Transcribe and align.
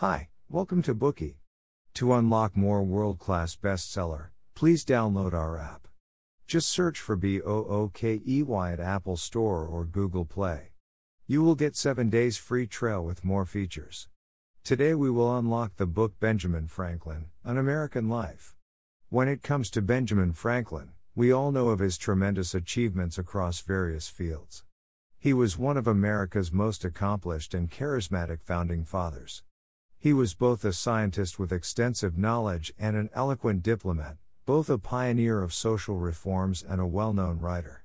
Hi, 0.00 0.28
welcome 0.48 0.80
to 0.82 0.94
Bookey. 0.94 1.38
To 1.94 2.12
unlock 2.12 2.56
more 2.56 2.84
world 2.84 3.18
class 3.18 3.56
bestseller, 3.56 4.28
please 4.54 4.84
download 4.84 5.32
our 5.32 5.58
app. 5.58 5.88
Just 6.46 6.68
search 6.68 7.00
for 7.00 7.16
B 7.16 7.40
O 7.42 7.64
O 7.64 7.90
K 7.92 8.20
E 8.24 8.44
Y 8.44 8.72
at 8.72 8.78
Apple 8.78 9.16
Store 9.16 9.66
or 9.66 9.84
Google 9.84 10.24
Play. 10.24 10.68
You 11.26 11.42
will 11.42 11.56
get 11.56 11.74
7 11.74 12.10
days 12.10 12.36
free 12.36 12.68
trial 12.68 13.04
with 13.04 13.24
more 13.24 13.44
features. 13.44 14.06
Today 14.62 14.94
we 14.94 15.10
will 15.10 15.36
unlock 15.36 15.74
the 15.74 15.86
book 15.86 16.20
Benjamin 16.20 16.68
Franklin, 16.68 17.30
An 17.42 17.58
American 17.58 18.08
Life. 18.08 18.54
When 19.08 19.26
it 19.26 19.42
comes 19.42 19.68
to 19.70 19.82
Benjamin 19.82 20.32
Franklin, 20.32 20.92
we 21.16 21.32
all 21.32 21.50
know 21.50 21.70
of 21.70 21.80
his 21.80 21.98
tremendous 21.98 22.54
achievements 22.54 23.18
across 23.18 23.62
various 23.62 24.06
fields. 24.06 24.62
He 25.18 25.32
was 25.32 25.58
one 25.58 25.76
of 25.76 25.88
America's 25.88 26.52
most 26.52 26.84
accomplished 26.84 27.52
and 27.52 27.68
charismatic 27.68 28.44
founding 28.44 28.84
fathers. 28.84 29.42
He 30.00 30.12
was 30.12 30.34
both 30.34 30.64
a 30.64 30.72
scientist 30.72 31.40
with 31.40 31.52
extensive 31.52 32.16
knowledge 32.16 32.72
and 32.78 32.96
an 32.96 33.10
eloquent 33.14 33.64
diplomat, 33.64 34.16
both 34.46 34.70
a 34.70 34.78
pioneer 34.78 35.42
of 35.42 35.52
social 35.52 35.96
reforms 35.96 36.62
and 36.62 36.80
a 36.80 36.86
well 36.86 37.12
known 37.12 37.40
writer. 37.40 37.84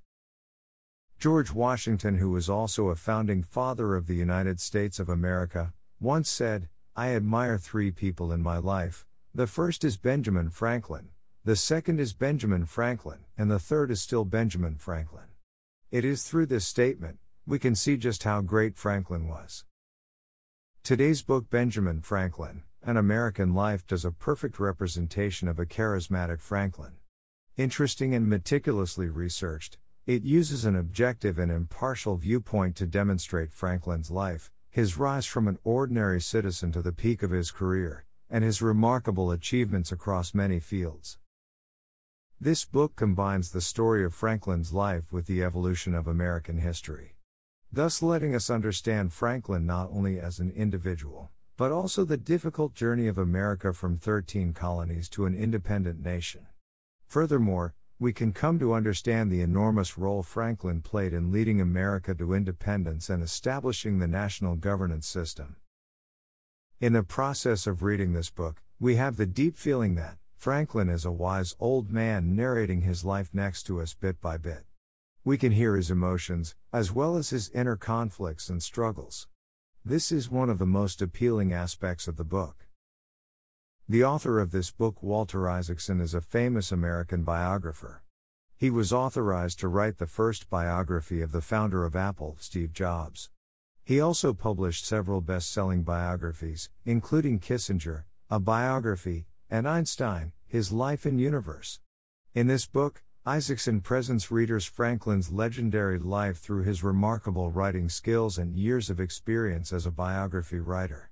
George 1.18 1.52
Washington, 1.52 2.20
who 2.20 2.30
was 2.30 2.50
also 2.50 2.90
a 2.90 2.96
founding 2.96 3.42
father 3.42 3.96
of 3.96 4.06
the 4.06 4.16
United 4.16 4.60
States 4.60 5.00
of 5.00 5.10
America, 5.10 5.74
once 6.00 6.30
said, 6.30 6.70
I 6.96 7.16
admire 7.16 7.58
three 7.58 7.90
people 7.90 8.32
in 8.32 8.44
my 8.44 8.58
life. 8.58 9.06
The 9.34 9.48
first 9.48 9.84
is 9.84 9.98
Benjamin 9.98 10.52
Franklin, 10.52 11.10
the 11.44 11.56
second 11.56 12.00
is 12.00 12.14
Benjamin 12.14 12.66
Franklin, 12.68 13.26
and 13.38 13.50
the 13.50 13.58
third 13.58 13.90
is 13.90 14.02
still 14.02 14.24
Benjamin 14.24 14.76
Franklin. 14.76 15.26
It 15.90 16.06
is 16.06 16.24
through 16.24 16.46
this 16.46 16.66
statement, 16.66 17.18
we 17.48 17.58
can 17.58 17.74
see 17.74 17.98
just 17.98 18.24
how 18.24 18.42
great 18.42 18.78
Franklin 18.78 19.28
was. 19.28 19.66
Today's 20.84 21.22
book, 21.22 21.50
Benjamin 21.50 22.02
Franklin 22.02 22.64
An 22.82 22.98
American 22.98 23.54
Life, 23.54 23.88
does 23.88 24.04
a 24.04 24.12
perfect 24.12 24.60
representation 24.60 25.48
of 25.48 25.58
a 25.58 25.66
charismatic 25.66 26.42
Franklin. 26.42 26.96
Interesting 27.56 28.14
and 28.14 28.28
meticulously 28.28 29.08
researched, 29.08 29.78
it 30.06 30.24
uses 30.24 30.66
an 30.66 30.76
objective 30.76 31.40
and 31.40 31.50
impartial 31.50 32.18
viewpoint 32.18 32.76
to 32.76 32.86
demonstrate 32.86 33.54
Franklin's 33.54 34.12
life, 34.12 34.52
his 34.70 34.98
rise 34.98 35.26
from 35.26 35.48
an 35.48 35.58
ordinary 35.64 36.20
citizen 36.20 36.74
to 36.74 36.82
the 36.82 36.92
peak 36.92 37.24
of 37.24 37.32
his 37.32 37.50
career, 37.50 38.04
and 38.30 38.44
his 38.44 38.62
remarkable 38.62 39.32
achievements 39.32 39.90
across 39.90 40.34
many 40.34 40.60
fields. 40.60 41.18
This 42.42 42.66
book 42.66 42.98
combines 42.98 43.52
the 43.52 43.62
story 43.62 44.04
of 44.04 44.14
Franklin's 44.14 44.74
life 44.74 45.14
with 45.14 45.28
the 45.28 45.44
evolution 45.44 45.96
of 45.96 46.10
American 46.10 46.58
history 46.58 47.13
thus 47.74 48.04
letting 48.04 48.36
us 48.36 48.52
understand 48.52 49.12
Franklin 49.12 49.66
not 49.66 49.90
only 49.92 50.20
as 50.20 50.40
an 50.40 50.52
individual, 50.52 51.32
but 51.58 51.72
also 51.72 52.06
the 52.06 52.18
difficult 52.18 52.76
journey 52.76 53.08
of 53.08 53.18
America 53.18 53.74
from 53.74 53.98
13 53.98 54.54
colonies 54.54 55.10
to 55.10 55.26
an 55.26 55.34
independent 55.34 56.00
nation. 56.00 56.46
Furthermore, 57.08 57.74
we 57.98 58.14
can 58.14 58.32
come 58.32 58.60
to 58.60 58.74
understand 58.74 59.32
the 59.32 59.42
enormous 59.42 59.98
role 59.98 60.22
Franklin 60.22 60.82
played 60.82 61.14
in 61.14 61.32
leading 61.32 61.60
America 61.60 62.14
to 62.14 62.34
independence 62.34 63.10
and 63.10 63.24
establishing 63.24 63.98
the 63.98 64.08
national 64.08 64.56
governance 64.56 65.08
system. 65.08 65.56
In 66.80 66.94
the 66.94 67.02
process 67.02 67.66
of 67.66 67.82
reading 67.82 68.14
this 68.14 68.30
book, 68.30 68.62
we 68.80 68.98
have 68.98 69.18
the 69.18 69.26
deep 69.26 69.58
feeling 69.58 69.96
that 69.96 70.18
Franklin 70.36 70.90
is 70.90 71.06
a 71.06 71.12
wise 71.12 71.56
old 71.60 71.92
man 71.92 72.36
narrating 72.36 72.82
his 72.82 73.04
life 73.04 73.30
next 73.34 73.64
to 73.64 73.82
us 73.82 73.96
bit 73.96 74.22
by 74.22 74.38
bit. 74.38 74.66
We 75.26 75.38
can 75.38 75.54
hear 75.54 75.78
his 75.78 75.90
emotions, 75.90 76.54
as 76.74 76.92
well 76.92 77.16
as 77.16 77.30
his 77.30 77.50
inner 77.52 77.78
conflicts 77.78 78.50
and 78.50 78.62
struggles. 78.62 79.30
This 79.86 80.12
is 80.12 80.30
one 80.30 80.50
of 80.50 80.58
the 80.58 80.66
most 80.66 81.02
appealing 81.02 81.54
aspects 81.54 82.10
of 82.10 82.18
the 82.18 82.26
book. 82.26 82.68
The 83.88 84.04
author 84.04 84.42
of 84.42 84.52
this 84.52 84.70
book, 84.70 85.02
Walter 85.02 85.50
Isaacson, 85.50 86.02
is 86.02 86.14
a 86.14 86.20
famous 86.20 86.74
American 86.74 87.24
biographer. 87.24 88.04
He 88.58 88.70
was 88.70 88.92
authorized 88.92 89.62
to 89.62 89.70
write 89.70 89.98
the 89.98 90.08
first 90.08 90.50
biography 90.50 91.22
of 91.22 91.32
the 91.32 91.42
founder 91.42 91.86
of 91.86 91.96
Apple, 91.96 92.36
Steve 92.42 92.74
Jobs. 92.74 93.30
He 93.86 94.02
also 94.02 94.34
published 94.34 94.86
several 94.86 95.22
best 95.22 95.50
selling 95.50 95.84
biographies, 95.84 96.70
including 96.84 97.40
Kissinger, 97.40 98.04
a 98.30 98.42
biography, 98.42 99.28
and 99.50 99.70
Einstein, 99.70 100.34
his 100.46 100.74
life 100.74 101.06
and 101.06 101.18
universe. 101.18 101.80
In 102.34 102.48
this 102.48 102.66
book, 102.66 103.04
Isaacson 103.26 103.80
presents 103.80 104.32
readers 104.32 104.66
Franklin's 104.66 105.32
legendary 105.32 105.98
life 105.98 106.40
through 106.40 106.64
his 106.64 106.84
remarkable 106.84 107.50
writing 107.50 107.88
skills 107.88 108.38
and 108.38 108.54
years 108.54 108.90
of 108.90 109.00
experience 109.00 109.72
as 109.72 109.86
a 109.86 109.92
biography 109.92 110.60
writer. 110.60 111.10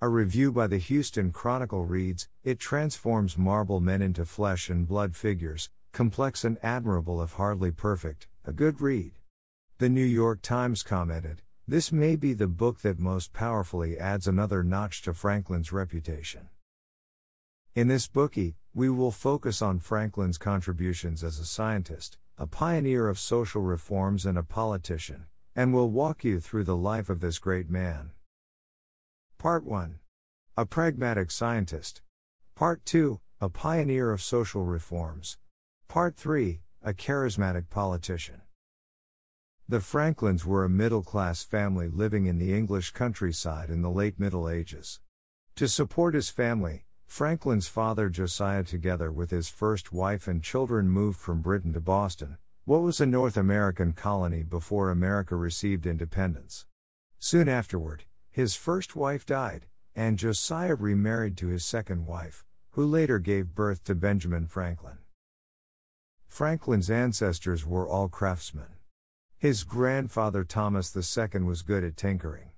A 0.00 0.08
review 0.08 0.52
by 0.52 0.68
the 0.68 0.78
Houston 0.78 1.32
Chronicle 1.32 1.84
reads 1.84 2.28
It 2.44 2.60
transforms 2.60 3.36
marble 3.36 3.80
men 3.80 4.02
into 4.02 4.24
flesh 4.24 4.70
and 4.70 4.86
blood 4.86 5.16
figures, 5.16 5.68
complex 5.90 6.44
and 6.44 6.58
admirable 6.62 7.20
if 7.24 7.32
hardly 7.32 7.72
perfect, 7.72 8.28
a 8.44 8.52
good 8.52 8.80
read. 8.80 9.14
The 9.78 9.88
New 9.88 10.04
York 10.04 10.42
Times 10.42 10.84
commented 10.84 11.42
This 11.66 11.90
may 11.90 12.14
be 12.14 12.34
the 12.34 12.46
book 12.46 12.82
that 12.82 13.00
most 13.00 13.32
powerfully 13.32 13.98
adds 13.98 14.28
another 14.28 14.62
notch 14.62 15.02
to 15.02 15.12
Franklin's 15.12 15.72
reputation. 15.72 16.50
In 17.74 17.88
this 17.88 18.06
Bookey, 18.06 18.54
we 18.74 18.90
will 18.90 19.12
focus 19.12 19.62
on 19.62 19.78
Franklin's 19.78 20.36
contributions 20.36 21.22
as 21.22 21.38
a 21.38 21.44
scientist, 21.44 22.18
a 22.36 22.46
pioneer 22.46 23.08
of 23.08 23.20
social 23.20 23.62
reforms, 23.62 24.26
and 24.26 24.36
a 24.36 24.42
politician, 24.42 25.26
and 25.54 25.72
will 25.72 25.90
walk 25.90 26.24
you 26.24 26.40
through 26.40 26.64
the 26.64 26.76
life 26.76 27.08
of 27.08 27.20
this 27.20 27.38
great 27.38 27.70
man. 27.70 28.10
Part 29.38 29.64
1 29.64 30.00
A 30.56 30.66
pragmatic 30.66 31.30
scientist. 31.30 32.02
Part 32.56 32.84
2 32.84 33.20
A 33.40 33.48
pioneer 33.48 34.10
of 34.10 34.20
social 34.20 34.64
reforms. 34.64 35.38
Part 35.86 36.16
3 36.16 36.60
A 36.82 36.92
charismatic 36.92 37.70
politician. 37.70 38.40
The 39.68 39.80
Franklins 39.80 40.44
were 40.44 40.64
a 40.64 40.68
middle 40.68 41.02
class 41.02 41.44
family 41.44 41.88
living 41.88 42.26
in 42.26 42.38
the 42.38 42.52
English 42.52 42.90
countryside 42.90 43.70
in 43.70 43.82
the 43.82 43.90
late 43.90 44.18
Middle 44.18 44.48
Ages. 44.48 44.98
To 45.56 45.68
support 45.68 46.14
his 46.14 46.28
family, 46.28 46.83
Franklin's 47.06 47.68
father 47.68 48.08
Josiah, 48.08 48.64
together 48.64 49.12
with 49.12 49.30
his 49.30 49.48
first 49.48 49.92
wife 49.92 50.26
and 50.26 50.42
children, 50.42 50.88
moved 50.88 51.18
from 51.18 51.42
Britain 51.42 51.72
to 51.72 51.80
Boston, 51.80 52.38
what 52.64 52.82
was 52.82 53.00
a 53.00 53.06
North 53.06 53.36
American 53.36 53.92
colony 53.92 54.42
before 54.42 54.90
America 54.90 55.36
received 55.36 55.86
independence. 55.86 56.66
Soon 57.18 57.48
afterward, 57.48 58.04
his 58.30 58.56
first 58.56 58.96
wife 58.96 59.24
died, 59.24 59.66
and 59.94 60.18
Josiah 60.18 60.74
remarried 60.74 61.36
to 61.36 61.48
his 61.48 61.64
second 61.64 62.06
wife, 62.06 62.44
who 62.70 62.84
later 62.84 63.18
gave 63.18 63.54
birth 63.54 63.84
to 63.84 63.94
Benjamin 63.94 64.46
Franklin. 64.46 64.98
Franklin's 66.26 66.90
ancestors 66.90 67.64
were 67.64 67.88
all 67.88 68.08
craftsmen. 68.08 68.66
His 69.38 69.62
grandfather 69.62 70.42
Thomas 70.42 70.96
II 70.96 71.42
was 71.42 71.62
good 71.62 71.84
at 71.84 71.96
tinkering. 71.96 72.50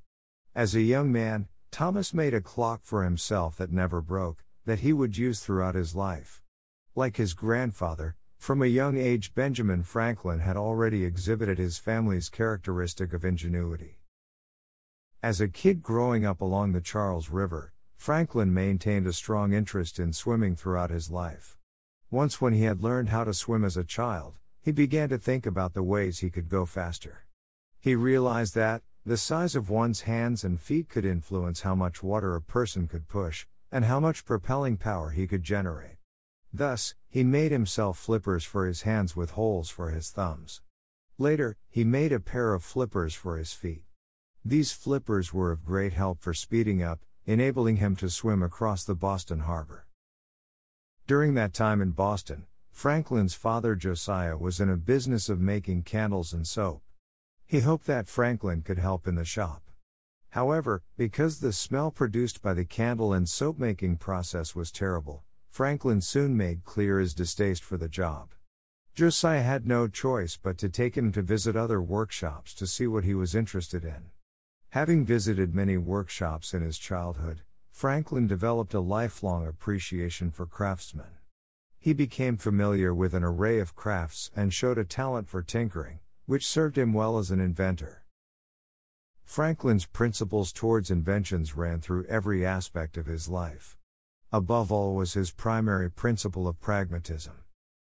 As 0.54 0.74
a 0.74 0.80
young 0.80 1.12
man, 1.12 1.48
Thomas 1.70 2.14
made 2.14 2.34
a 2.34 2.40
clock 2.40 2.80
for 2.82 3.04
himself 3.04 3.56
that 3.56 3.72
never 3.72 4.00
broke, 4.00 4.44
that 4.64 4.80
he 4.80 4.92
would 4.92 5.16
use 5.16 5.40
throughout 5.40 5.74
his 5.74 5.94
life. 5.94 6.42
Like 6.94 7.16
his 7.16 7.34
grandfather, 7.34 8.16
from 8.38 8.62
a 8.62 8.66
young 8.66 8.96
age 8.96 9.34
Benjamin 9.34 9.82
Franklin 9.82 10.40
had 10.40 10.56
already 10.56 11.04
exhibited 11.04 11.58
his 11.58 11.78
family's 11.78 12.28
characteristic 12.28 13.12
of 13.12 13.24
ingenuity. 13.24 13.98
As 15.22 15.40
a 15.40 15.48
kid 15.48 15.82
growing 15.82 16.24
up 16.24 16.40
along 16.40 16.72
the 16.72 16.80
Charles 16.80 17.30
River, 17.30 17.72
Franklin 17.96 18.52
maintained 18.54 19.06
a 19.06 19.12
strong 19.12 19.52
interest 19.52 19.98
in 19.98 20.12
swimming 20.12 20.54
throughout 20.54 20.90
his 20.90 21.10
life. 21.10 21.56
Once, 22.10 22.40
when 22.40 22.52
he 22.52 22.62
had 22.62 22.82
learned 22.82 23.08
how 23.08 23.24
to 23.24 23.34
swim 23.34 23.64
as 23.64 23.76
a 23.76 23.82
child, 23.84 24.38
he 24.60 24.70
began 24.70 25.08
to 25.08 25.18
think 25.18 25.46
about 25.46 25.74
the 25.74 25.82
ways 25.82 26.20
he 26.20 26.30
could 26.30 26.48
go 26.48 26.64
faster. 26.64 27.26
He 27.80 27.94
realized 27.94 28.54
that, 28.54 28.82
the 29.06 29.16
size 29.16 29.54
of 29.54 29.70
one's 29.70 30.00
hands 30.00 30.42
and 30.42 30.60
feet 30.60 30.88
could 30.88 31.04
influence 31.04 31.60
how 31.60 31.76
much 31.76 32.02
water 32.02 32.34
a 32.34 32.42
person 32.42 32.88
could 32.88 33.06
push, 33.06 33.46
and 33.70 33.84
how 33.84 34.00
much 34.00 34.24
propelling 34.24 34.76
power 34.76 35.10
he 35.10 35.28
could 35.28 35.44
generate. 35.44 35.98
Thus, 36.52 36.96
he 37.08 37.22
made 37.22 37.52
himself 37.52 37.96
flippers 37.96 38.42
for 38.42 38.66
his 38.66 38.82
hands 38.82 39.14
with 39.14 39.30
holes 39.30 39.70
for 39.70 39.90
his 39.90 40.10
thumbs. 40.10 40.60
Later, 41.18 41.56
he 41.68 41.84
made 41.84 42.10
a 42.10 42.18
pair 42.18 42.52
of 42.52 42.64
flippers 42.64 43.14
for 43.14 43.36
his 43.38 43.52
feet. 43.52 43.84
These 44.44 44.72
flippers 44.72 45.32
were 45.32 45.52
of 45.52 45.64
great 45.64 45.92
help 45.92 46.20
for 46.20 46.34
speeding 46.34 46.82
up, 46.82 46.98
enabling 47.26 47.76
him 47.76 47.94
to 47.96 48.10
swim 48.10 48.42
across 48.42 48.82
the 48.82 48.96
Boston 48.96 49.40
Harbor. 49.40 49.86
During 51.06 51.34
that 51.34 51.54
time 51.54 51.80
in 51.80 51.92
Boston, 51.92 52.46
Franklin's 52.72 53.34
father 53.34 53.76
Josiah 53.76 54.36
was 54.36 54.58
in 54.58 54.68
a 54.68 54.76
business 54.76 55.28
of 55.28 55.40
making 55.40 55.84
candles 55.84 56.32
and 56.32 56.44
soap. 56.44 56.82
He 57.46 57.60
hoped 57.60 57.86
that 57.86 58.08
Franklin 58.08 58.62
could 58.62 58.78
help 58.78 59.06
in 59.06 59.14
the 59.14 59.24
shop. 59.24 59.70
However, 60.30 60.82
because 60.96 61.38
the 61.38 61.52
smell 61.52 61.92
produced 61.92 62.42
by 62.42 62.54
the 62.54 62.64
candle 62.64 63.12
and 63.12 63.28
soap 63.28 63.56
making 63.56 63.98
process 63.98 64.56
was 64.56 64.72
terrible, 64.72 65.22
Franklin 65.48 66.00
soon 66.00 66.36
made 66.36 66.64
clear 66.64 66.98
his 66.98 67.14
distaste 67.14 67.62
for 67.62 67.76
the 67.76 67.88
job. 67.88 68.34
Josiah 68.94 69.42
had 69.42 69.66
no 69.66 69.86
choice 69.86 70.36
but 70.36 70.58
to 70.58 70.68
take 70.68 70.96
him 70.96 71.12
to 71.12 71.22
visit 71.22 71.54
other 71.54 71.80
workshops 71.80 72.52
to 72.54 72.66
see 72.66 72.86
what 72.86 73.04
he 73.04 73.14
was 73.14 73.34
interested 73.34 73.84
in. 73.84 74.10
Having 74.70 75.06
visited 75.06 75.54
many 75.54 75.76
workshops 75.76 76.52
in 76.52 76.62
his 76.62 76.78
childhood, 76.78 77.42
Franklin 77.70 78.26
developed 78.26 78.74
a 78.74 78.80
lifelong 78.80 79.46
appreciation 79.46 80.32
for 80.32 80.46
craftsmen. 80.46 81.18
He 81.78 81.92
became 81.92 82.36
familiar 82.36 82.92
with 82.92 83.14
an 83.14 83.22
array 83.22 83.60
of 83.60 83.76
crafts 83.76 84.30
and 84.34 84.52
showed 84.52 84.78
a 84.78 84.84
talent 84.84 85.28
for 85.28 85.42
tinkering, 85.42 86.00
which 86.26 86.46
served 86.46 86.76
him 86.76 86.92
well 86.92 87.18
as 87.18 87.30
an 87.30 87.40
inventor. 87.40 88.04
Franklin's 89.24 89.86
principles 89.86 90.52
towards 90.52 90.90
inventions 90.90 91.56
ran 91.56 91.80
through 91.80 92.04
every 92.04 92.44
aspect 92.44 92.96
of 92.96 93.06
his 93.06 93.28
life. 93.28 93.76
Above 94.32 94.70
all 94.70 94.94
was 94.94 95.14
his 95.14 95.30
primary 95.30 95.90
principle 95.90 96.46
of 96.46 96.60
pragmatism. 96.60 97.34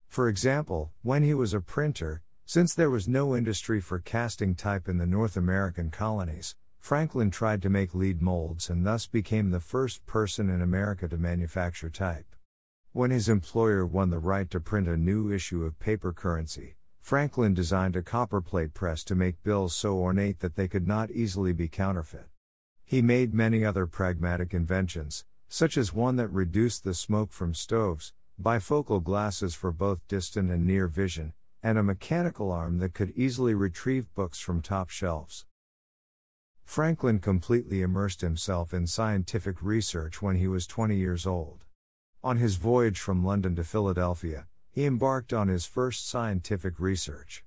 For 0.09 0.29
example, 0.29 0.93
when 1.03 1.23
he 1.23 1.35
was 1.35 1.55
a 1.55 1.61
printer, 1.61 2.23
since 2.45 2.75
there 2.75 2.91
was 2.91 3.09
no 3.09 3.35
industry 3.35 3.81
for 3.81 3.99
casting 3.99 4.55
type 4.55 4.89
in 4.89 4.99
the 4.99 5.07
North 5.07 5.37
American 5.37 5.91
colonies, 5.91 6.55
Franklin 6.79 7.31
tried 7.31 7.63
to 7.63 7.71
make 7.71 7.95
lead 7.95 8.21
molds 8.21 8.69
and 8.69 8.85
thus 8.85 9.07
became 9.07 9.51
the 9.51 9.59
first 9.59 10.05
person 10.07 10.51
in 10.51 10.61
America 10.61 11.09
to 11.09 11.17
manufacture 11.17 11.89
type. 11.89 12.37
When 12.93 13.11
his 13.11 13.29
employer 13.29 13.87
won 13.87 14.11
the 14.11 14.19
right 14.19 14.49
to 14.51 14.61
print 14.61 14.87
a 14.87 14.97
new 14.97 15.33
issue 15.33 15.65
of 15.65 15.79
paper 15.79 16.13
currency, 16.13 16.77
Franklin 17.05 17.53
designed 17.53 17.97
a 17.97 18.03
copperplate 18.03 18.73
press 18.73 19.05
to 19.05 19.15
make 19.15 19.43
bills 19.43 19.77
so 19.77 19.99
ornate 19.99 20.41
that 20.41 20.57
they 20.57 20.67
could 20.67 20.89
not 20.89 21.11
easily 21.11 21.53
be 21.53 21.69
counterfeit. 21.69 22.31
He 22.83 23.03
made 23.03 23.35
many 23.35 23.63
other 23.63 23.87
pragmatic 23.87 24.55
inventions, 24.55 25.27
such 25.47 25.77
as 25.77 25.93
one 25.93 26.17
that 26.17 26.29
reduced 26.29 26.83
the 26.83 26.95
smoke 26.95 27.31
from 27.31 27.53
stoves, 27.53 28.15
bifocal 28.41 29.05
glasses 29.05 29.55
for 29.55 29.71
both 29.71 30.01
distant 30.09 30.51
and 30.51 30.67
near 30.67 30.89
vision, 30.89 31.35
and 31.63 31.77
a 31.77 31.83
mechanical 31.83 32.51
arm 32.51 32.79
that 32.79 32.95
could 32.95 33.11
easily 33.11 33.53
retrieve 33.53 34.07
books 34.15 34.39
from 34.39 34.63
top 34.63 34.89
shelves. 34.89 35.45
Franklin 36.65 37.19
completely 37.19 37.83
immersed 37.83 38.23
himself 38.23 38.73
in 38.73 38.87
scientific 38.87 39.61
research 39.61 40.23
when 40.23 40.37
he 40.37 40.49
was 40.49 40.67
20 40.67 40.97
years 40.97 41.27
old. 41.27 41.67
On 42.23 42.39
his 42.39 42.57
voyage 42.57 42.99
from 42.99 43.23
London 43.23 43.55
to 43.57 43.63
Philadelphia, 43.63 44.47
he 44.75 44.87
embarked 44.87 45.33
on 45.33 45.47
his 45.47 45.67
first 45.67 46.09
scientific 46.09 46.81
research. 46.81 47.45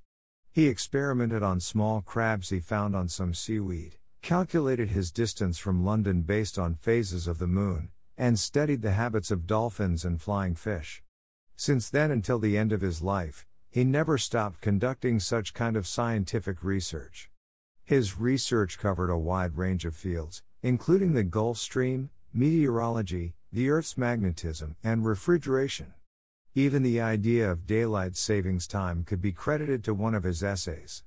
He 0.49 0.69
experimented 0.69 1.43
on 1.43 1.59
small 1.59 2.01
crabs 2.01 2.51
he 2.51 2.61
found 2.61 2.95
on 2.95 3.09
some 3.09 3.33
seaweed, 3.33 3.97
calculated 4.21 4.91
his 4.91 5.11
distance 5.11 5.57
from 5.57 5.83
London 5.83 6.21
based 6.21 6.57
on 6.57 6.75
phases 6.75 7.27
of 7.27 7.37
the 7.37 7.45
moon, 7.45 7.89
and 8.17 8.39
studied 8.39 8.81
the 8.81 8.93
habits 8.93 9.29
of 9.29 9.45
dolphins 9.45 10.05
and 10.05 10.21
flying 10.21 10.55
fish. 10.55 11.03
Since 11.57 11.89
then 11.89 12.11
until 12.11 12.39
the 12.39 12.57
end 12.57 12.71
of 12.71 12.79
his 12.79 13.01
life, 13.01 13.45
he 13.69 13.83
never 13.83 14.17
stopped 14.17 14.61
conducting 14.61 15.19
such 15.19 15.53
kind 15.53 15.75
of 15.75 15.85
scientific 15.85 16.63
research. 16.63 17.29
His 17.83 18.17
research 18.17 18.79
covered 18.79 19.09
a 19.09 19.17
wide 19.17 19.57
range 19.57 19.83
of 19.83 19.97
fields, 19.97 20.43
including 20.63 21.11
the 21.11 21.23
Gulf 21.25 21.57
Stream, 21.57 22.09
meteorology, 22.33 23.35
the 23.51 23.69
Earth's 23.69 23.97
magnetism, 23.97 24.77
and 24.81 25.05
refrigeration. 25.05 25.93
Even 26.57 26.81
the 26.81 26.99
idea 26.99 27.51
of 27.51 27.67
daylight 27.67 28.17
savings 28.17 28.65
time 28.65 29.03
could 29.03 29.21
be 29.21 29.31
credited 29.31 29.83
to 29.83 29.93
one 29.93 30.15
of 30.15 30.23
his 30.23 30.41
essays. 30.41 31.03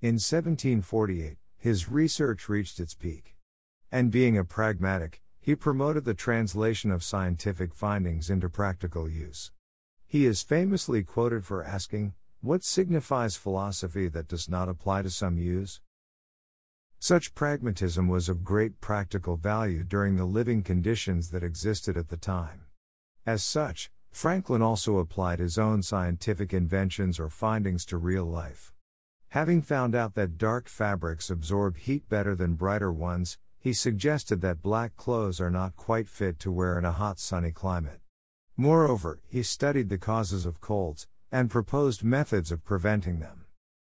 In 0.00 0.14
1748, 0.14 1.36
his 1.56 1.88
research 1.88 2.48
reached 2.48 2.80
its 2.80 2.94
peak. 2.94 3.36
And 3.92 4.10
being 4.10 4.36
a 4.36 4.42
pragmatic, 4.42 5.22
he 5.38 5.54
promoted 5.54 6.04
the 6.04 6.14
translation 6.14 6.90
of 6.90 7.04
scientific 7.04 7.76
findings 7.76 8.28
into 8.28 8.48
practical 8.50 9.08
use. 9.08 9.52
He 10.04 10.26
is 10.26 10.42
famously 10.42 11.04
quoted 11.04 11.46
for 11.46 11.62
asking, 11.62 12.14
What 12.40 12.64
signifies 12.64 13.36
philosophy 13.36 14.08
that 14.08 14.26
does 14.26 14.48
not 14.48 14.68
apply 14.68 15.02
to 15.02 15.10
some 15.10 15.38
use? 15.38 15.80
Such 16.98 17.36
pragmatism 17.36 18.08
was 18.08 18.28
of 18.28 18.42
great 18.42 18.80
practical 18.80 19.36
value 19.36 19.84
during 19.84 20.16
the 20.16 20.24
living 20.24 20.64
conditions 20.64 21.30
that 21.30 21.44
existed 21.44 21.96
at 21.96 22.08
the 22.08 22.16
time. 22.16 22.62
As 23.24 23.44
such, 23.44 23.92
Franklin 24.10 24.62
also 24.62 24.98
applied 24.98 25.38
his 25.38 25.58
own 25.58 25.82
scientific 25.82 26.52
inventions 26.52 27.20
or 27.20 27.28
findings 27.28 27.84
to 27.86 27.96
real 27.96 28.24
life. 28.24 28.72
Having 29.28 29.62
found 29.62 29.94
out 29.94 30.14
that 30.14 30.38
dark 30.38 30.68
fabrics 30.68 31.30
absorb 31.30 31.76
heat 31.76 32.08
better 32.08 32.34
than 32.34 32.54
brighter 32.54 32.92
ones, 32.92 33.38
he 33.58 33.72
suggested 33.72 34.40
that 34.40 34.62
black 34.62 34.96
clothes 34.96 35.40
are 35.40 35.50
not 35.50 35.76
quite 35.76 36.08
fit 36.08 36.38
to 36.40 36.50
wear 36.50 36.78
in 36.78 36.84
a 36.84 36.92
hot 36.92 37.18
sunny 37.18 37.52
climate. 37.52 38.00
Moreover, 38.56 39.20
he 39.28 39.42
studied 39.42 39.88
the 39.88 39.98
causes 39.98 40.46
of 40.46 40.60
colds, 40.60 41.06
and 41.30 41.50
proposed 41.50 42.02
methods 42.02 42.50
of 42.50 42.64
preventing 42.64 43.20
them. 43.20 43.44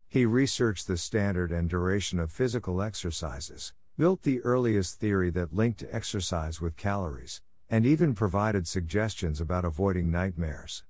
He 0.09 0.26
researched 0.26 0.87
the 0.87 0.99
standard 0.99 1.50
and 1.50 1.70
duration 1.70 2.19
of 2.19 2.31
physical 2.31 2.82
exercises, 2.82 3.73
built 3.97 4.23
the 4.23 4.41
earliest 4.43 5.00
theory 5.00 5.31
that 5.31 5.55
linked 5.55 5.85
exercise 5.91 6.61
with 6.61 6.76
calories, 6.76 7.41
and 7.73 7.87
even 7.87 8.15
provided 8.15 8.69
suggestions 8.69 9.41
about 9.41 9.65
avoiding 9.65 10.11
nightmares. 10.11 10.85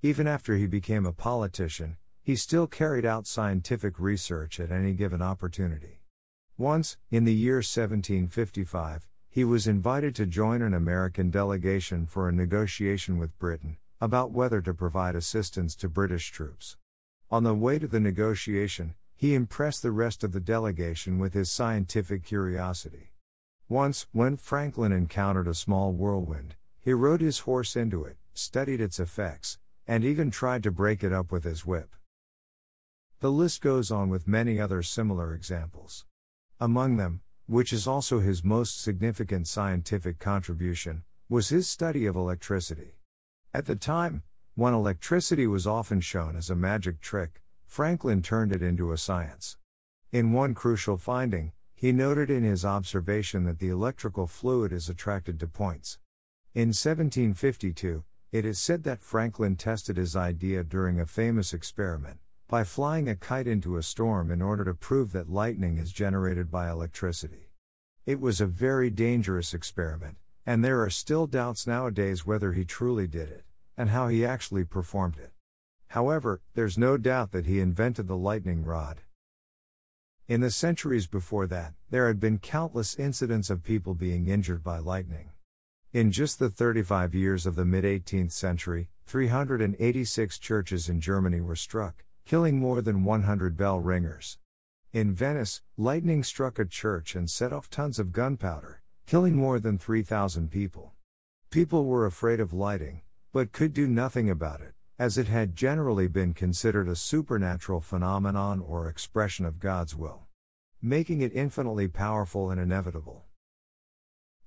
Even 0.00 0.26
after 0.26 0.56
he 0.56 0.66
became 0.66 1.04
a 1.04 1.12
politician, 1.12 1.98
he 2.22 2.34
still 2.34 2.66
carried 2.66 3.04
out 3.04 3.26
scientific 3.26 4.00
research 4.00 4.58
at 4.58 4.72
any 4.72 4.94
given 4.94 5.20
opportunity. 5.20 6.00
Once, 6.56 6.96
in 7.10 7.24
the 7.24 7.34
year 7.34 7.56
1755, 7.56 9.06
he 9.28 9.44
was 9.44 9.66
invited 9.66 10.14
to 10.14 10.24
join 10.24 10.62
an 10.62 10.72
American 10.72 11.30
delegation 11.30 12.06
for 12.06 12.30
a 12.30 12.32
negotiation 12.32 13.18
with 13.18 13.38
Britain 13.38 13.76
about 14.00 14.30
whether 14.30 14.62
to 14.62 14.72
provide 14.72 15.14
assistance 15.14 15.76
to 15.76 15.86
British 15.86 16.30
troops. 16.30 16.78
On 17.30 17.44
the 17.44 17.54
way 17.54 17.78
to 17.78 17.86
the 17.86 18.00
negotiation, 18.00 18.94
he 19.14 19.34
impressed 19.34 19.82
the 19.82 19.92
rest 19.92 20.24
of 20.24 20.32
the 20.32 20.40
delegation 20.40 21.18
with 21.18 21.34
his 21.34 21.50
scientific 21.50 22.24
curiosity. 22.24 23.12
Once, 23.68 24.06
when 24.12 24.34
Franklin 24.34 24.92
encountered 24.92 25.46
a 25.46 25.52
small 25.52 25.92
whirlwind, 25.92 26.54
he 26.80 26.92
rode 26.94 27.20
his 27.20 27.40
horse 27.40 27.76
into 27.76 28.02
it, 28.02 28.16
studied 28.32 28.80
its 28.80 28.98
effects, 28.98 29.58
and 29.86 30.04
even 30.04 30.30
tried 30.30 30.62
to 30.62 30.70
break 30.70 31.04
it 31.04 31.12
up 31.12 31.30
with 31.30 31.44
his 31.44 31.66
whip. 31.66 31.94
The 33.20 33.30
list 33.30 33.60
goes 33.60 33.90
on 33.90 34.08
with 34.08 34.26
many 34.26 34.58
other 34.58 34.82
similar 34.82 35.34
examples. 35.34 36.06
Among 36.58 36.96
them, 36.96 37.20
which 37.46 37.72
is 37.72 37.86
also 37.86 38.20
his 38.20 38.42
most 38.42 38.80
significant 38.80 39.46
scientific 39.46 40.18
contribution, 40.18 41.04
was 41.28 41.50
his 41.50 41.68
study 41.68 42.06
of 42.06 42.16
electricity. 42.16 42.96
At 43.52 43.66
the 43.66 43.76
time, 43.76 44.22
when 44.54 44.72
electricity 44.72 45.46
was 45.46 45.66
often 45.66 46.00
shown 46.00 46.36
as 46.36 46.48
a 46.48 46.56
magic 46.56 47.02
trick, 47.02 47.42
Franklin 47.66 48.22
turned 48.22 48.52
it 48.52 48.62
into 48.62 48.92
a 48.92 48.96
science. 48.96 49.58
In 50.10 50.32
one 50.32 50.54
crucial 50.54 50.96
finding, 50.96 51.52
he 51.80 51.92
noted 51.92 52.28
in 52.28 52.42
his 52.42 52.64
observation 52.64 53.44
that 53.44 53.60
the 53.60 53.68
electrical 53.68 54.26
fluid 54.26 54.72
is 54.72 54.88
attracted 54.88 55.38
to 55.38 55.46
points. 55.46 55.96
In 56.52 56.70
1752, 56.70 58.02
it 58.32 58.44
is 58.44 58.58
said 58.58 58.82
that 58.82 59.00
Franklin 59.00 59.54
tested 59.54 59.96
his 59.96 60.16
idea 60.16 60.64
during 60.64 60.98
a 60.98 61.06
famous 61.06 61.54
experiment, 61.54 62.18
by 62.48 62.64
flying 62.64 63.08
a 63.08 63.14
kite 63.14 63.46
into 63.46 63.76
a 63.76 63.84
storm 63.84 64.32
in 64.32 64.42
order 64.42 64.64
to 64.64 64.74
prove 64.74 65.12
that 65.12 65.30
lightning 65.30 65.78
is 65.78 65.92
generated 65.92 66.50
by 66.50 66.68
electricity. 66.68 67.52
It 68.04 68.18
was 68.18 68.40
a 68.40 68.46
very 68.46 68.90
dangerous 68.90 69.54
experiment, 69.54 70.16
and 70.44 70.64
there 70.64 70.82
are 70.82 70.90
still 70.90 71.28
doubts 71.28 71.64
nowadays 71.64 72.26
whether 72.26 72.54
he 72.54 72.64
truly 72.64 73.06
did 73.06 73.28
it 73.28 73.44
and 73.76 73.90
how 73.90 74.08
he 74.08 74.26
actually 74.26 74.64
performed 74.64 75.16
it. 75.16 75.30
However, 75.86 76.40
there's 76.54 76.76
no 76.76 76.96
doubt 76.96 77.30
that 77.30 77.46
he 77.46 77.60
invented 77.60 78.08
the 78.08 78.16
lightning 78.16 78.64
rod. 78.64 79.02
In 80.28 80.42
the 80.42 80.50
centuries 80.50 81.06
before 81.06 81.46
that, 81.46 81.72
there 81.88 82.06
had 82.06 82.20
been 82.20 82.38
countless 82.38 82.98
incidents 82.98 83.48
of 83.48 83.62
people 83.62 83.94
being 83.94 84.28
injured 84.28 84.62
by 84.62 84.76
lightning. 84.76 85.30
In 85.94 86.12
just 86.12 86.38
the 86.38 86.50
35 86.50 87.14
years 87.14 87.46
of 87.46 87.56
the 87.56 87.64
mid 87.64 87.84
18th 87.84 88.32
century, 88.32 88.90
386 89.06 90.38
churches 90.38 90.86
in 90.90 91.00
Germany 91.00 91.40
were 91.40 91.56
struck, 91.56 92.04
killing 92.26 92.58
more 92.58 92.82
than 92.82 93.04
100 93.04 93.56
bell 93.56 93.80
ringers. 93.80 94.36
In 94.92 95.14
Venice, 95.14 95.62
lightning 95.78 96.22
struck 96.22 96.58
a 96.58 96.66
church 96.66 97.14
and 97.14 97.30
set 97.30 97.50
off 97.50 97.70
tons 97.70 97.98
of 97.98 98.12
gunpowder, 98.12 98.82
killing 99.06 99.34
more 99.34 99.58
than 99.58 99.78
3,000 99.78 100.50
people. 100.50 100.92
People 101.48 101.86
were 101.86 102.04
afraid 102.04 102.38
of 102.38 102.52
lighting, 102.52 103.00
but 103.32 103.52
could 103.52 103.72
do 103.72 103.86
nothing 103.86 104.28
about 104.28 104.60
it, 104.60 104.74
as 104.98 105.16
it 105.16 105.28
had 105.28 105.54
generally 105.54 106.08
been 106.08 106.34
considered 106.34 106.88
a 106.88 106.96
supernatural 106.96 107.80
phenomenon 107.80 108.60
or 108.60 108.88
expression 108.88 109.44
of 109.44 109.60
God's 109.60 109.94
will, 109.94 110.26
making 110.82 111.20
it 111.20 111.32
infinitely 111.32 111.86
powerful 111.86 112.50
and 112.50 112.60
inevitable. 112.60 113.24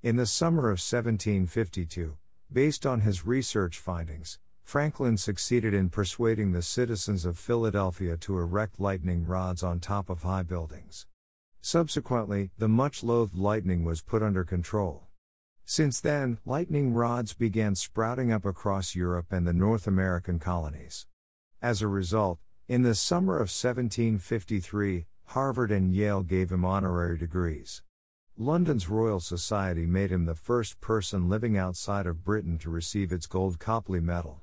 In 0.04 0.18
the 0.18 0.26
summer 0.26 0.64
of 0.64 0.82
1752, 0.82 2.18
based 2.52 2.86
on 2.86 3.02
his 3.02 3.26
research 3.26 3.80
findings, 3.80 4.40
Franklin 4.64 5.18
succeeded 5.18 5.74
in 5.74 5.90
persuading 5.90 6.52
the 6.52 6.62
citizens 6.62 7.26
of 7.26 7.38
Philadelphia 7.40 8.18
to 8.18 8.38
erect 8.38 8.80
lightning 8.80 9.26
rods 9.26 9.64
on 9.64 9.80
top 9.80 10.10
of 10.10 10.24
high 10.24 10.44
buildings. 10.44 11.06
Subsequently, 11.62 12.52
the 12.58 12.68
much 12.68 13.04
loathed 13.04 13.36
lightning 13.36 13.84
was 13.84 14.02
put 14.02 14.24
under 14.24 14.44
control. 14.44 15.08
Since 15.66 16.02
then, 16.02 16.40
lightning 16.46 16.94
rods 16.94 17.34
began 17.34 17.76
sprouting 17.76 18.32
up 18.32 18.46
across 18.46 18.96
Europe 18.96 19.32
and 19.32 19.48
the 19.48 19.54
North 19.54 19.88
American 19.88 20.40
colonies. 20.40 21.08
As 21.62 21.82
a 21.82 21.88
result, 21.88 22.40
in 22.68 22.82
the 22.82 22.96
summer 22.96 23.36
of 23.36 23.52
1753, 23.52 25.06
Harvard 25.26 25.72
and 25.72 25.94
Yale 25.94 26.24
gave 26.24 26.52
him 26.52 26.66
honorary 26.66 27.18
degrees. 27.18 27.84
London's 28.38 28.90
Royal 28.90 29.20
Society 29.20 29.86
made 29.86 30.12
him 30.12 30.26
the 30.26 30.36
first 30.36 30.82
person 30.82 31.30
living 31.30 31.58
outside 31.58 32.08
of 32.08 32.24
Britain 32.24 32.58
to 32.60 32.70
receive 32.70 33.12
its 33.12 33.28
Gold 33.28 33.60
Copley 33.60 34.00
Medal. 34.00 34.42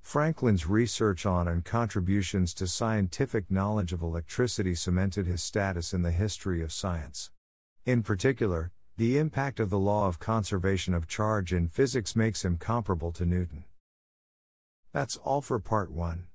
Franklin's 0.00 0.66
research 0.66 1.24
on 1.24 1.48
and 1.48 1.64
contributions 1.64 2.52
to 2.54 2.66
scientific 2.66 3.50
knowledge 3.50 3.92
of 3.92 4.02
electricity 4.02 4.74
cemented 4.74 5.26
his 5.26 5.42
status 5.42 5.94
in 5.94 6.02
the 6.02 6.10
history 6.10 6.62
of 6.62 6.72
science. 6.72 7.30
In 7.86 8.02
particular, 8.02 8.72
the 8.96 9.16
impact 9.16 9.58
of 9.58 9.70
the 9.70 9.78
law 9.78 10.06
of 10.06 10.18
conservation 10.18 10.92
of 10.92 11.08
charge 11.08 11.52
in 11.52 11.66
physics 11.66 12.14
makes 12.14 12.44
him 12.44 12.58
comparable 12.58 13.10
to 13.12 13.24
Newton. 13.24 13.64
That's 14.92 15.16
all 15.16 15.40
for 15.40 15.58
part 15.58 15.90
1. 15.90 16.26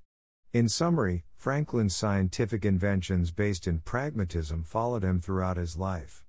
In 0.52 0.68
summary, 0.68 1.24
Franklin's 1.36 1.94
scientific 1.94 2.64
inventions 2.64 3.30
based 3.30 3.68
in 3.68 3.78
pragmatism 3.78 4.64
followed 4.64 5.04
him 5.04 5.20
throughout 5.20 5.56
his 5.56 5.76
life. 5.76 6.24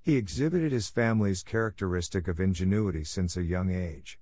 He 0.00 0.16
exhibited 0.16 0.70
his 0.70 0.88
family's 0.88 1.42
characteristic 1.42 2.28
of 2.28 2.38
ingenuity 2.38 3.02
since 3.02 3.36
a 3.36 3.42
young 3.42 3.70
age. 3.70 4.20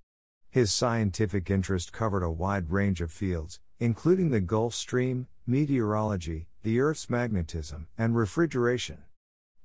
His 0.51 0.73
scientific 0.73 1.51
interest 1.51 1.93
covered 1.93 2.23
a 2.23 2.31
wide 2.31 2.71
range 2.71 3.01
of 3.01 3.13
fields, 3.13 3.61
including 3.79 4.31
the 4.31 4.41
Gulf 4.41 4.75
Stream, 4.75 5.27
meteorology, 5.47 6.49
the 6.63 6.81
Earth's 6.81 7.11
magnetism, 7.11 7.89
and 7.99 8.17
refrigeration. 8.17 9.05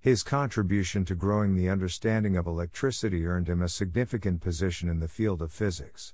His 0.05 0.21
contribution 0.21 1.03
to 1.05 1.15
growing 1.15 1.55
the 1.55 1.67
understanding 1.67 2.37
of 2.37 2.45
electricity 2.45 3.25
earned 3.25 3.49
him 3.49 3.63
a 3.63 3.67
significant 3.67 4.39
position 4.39 4.87
in 4.87 4.99
the 4.99 5.07
field 5.07 5.41
of 5.41 5.51
physics. 5.51 6.13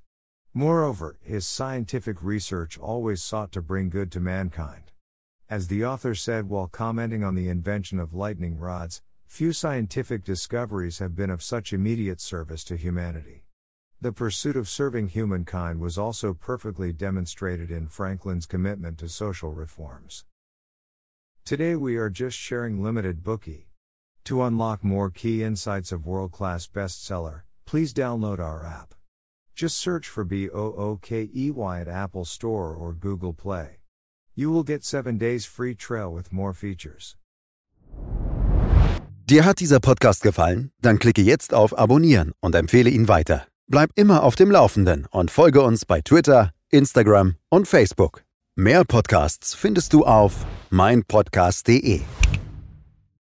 Moreover, 0.54 1.18
his 1.22 1.46
scientific 1.46 2.24
research 2.24 2.80
always 2.80 3.22
sought 3.22 3.52
to 3.52 3.62
bring 3.62 3.90
good 3.90 4.10
to 4.14 4.22
mankind. 4.22 4.94
As 5.50 5.68
the 5.68 5.84
author 5.84 6.16
said 6.16 6.48
while 6.48 6.68
commenting 6.68 7.22
on 7.22 7.36
the 7.36 7.50
invention 7.50 8.00
of 8.00 8.14
lightning 8.14 8.58
rods, 8.58 9.02
few 9.28 9.52
scientific 9.52 10.24
discoveries 10.24 11.00
have 11.00 11.14
been 11.14 11.30
of 11.30 11.44
such 11.44 11.74
immediate 11.74 12.22
service 12.22 12.64
to 12.64 12.78
humanity. 12.78 13.44
The 14.00 14.14
pursuit 14.14 14.56
of 14.56 14.70
serving 14.70 15.10
humankind 15.10 15.82
was 15.82 15.98
also 15.98 16.34
perfectly 16.34 16.94
demonstrated 16.94 17.70
in 17.70 17.90
Franklin's 17.90 18.46
commitment 18.46 19.00
to 19.00 19.10
social 19.10 19.52
reforms. 19.52 20.24
Today 21.44 21.76
we 21.76 21.98
are 21.98 22.10
just 22.10 22.38
sharing 22.38 22.82
limited 22.82 23.22
Bookey. 23.22 23.66
To 24.26 24.44
unlock 24.44 24.84
more 24.84 25.10
key 25.10 25.44
insights 25.44 25.92
of 25.92 26.06
world 26.06 26.32
class 26.32 26.68
bestseller, 26.68 27.42
please 27.66 27.94
download 27.94 28.40
our 28.40 28.64
app. 28.66 28.94
Just 29.56 29.78
search 29.78 30.08
for 30.08 30.26
BOOKEY 30.26 31.52
at 31.82 31.88
Apple 31.88 32.26
Store 32.26 32.74
or 32.74 32.94
Google 32.94 33.34
Play. 33.34 33.80
You 34.36 34.52
will 34.52 34.64
get 34.64 34.84
7 34.84 35.18
days 35.18 35.46
free 35.46 35.76
trial 35.76 36.14
with 36.14 36.32
more 36.32 36.54
features. 36.54 37.16
Dir 39.26 39.46
hat 39.46 39.60
dieser 39.60 39.80
Podcast 39.80 40.24
gefallen? 40.24 40.72
Dann 40.82 41.00
klicke 41.00 41.22
jetzt 41.22 41.54
auf 41.54 41.78
Abonnieren 41.78 42.34
und 42.42 42.56
empfehle 42.56 42.90
ihn 42.90 43.08
weiter. 43.08 43.48
Bleib 43.68 43.92
immer 43.96 44.24
auf 44.24 44.36
dem 44.36 44.52
Laufenden 44.52 45.06
und 45.12 45.32
folge 45.32 45.62
uns 45.62 45.86
bei 45.86 46.02
Twitter, 46.02 46.52
Instagram 46.70 47.36
und 47.50 47.68
Facebook. 47.68 48.24
Mehr 48.56 48.84
Podcasts 48.84 49.54
findest 49.56 49.94
du 49.94 50.06
auf 50.06 50.46
meinpodcast.de. 50.70 52.02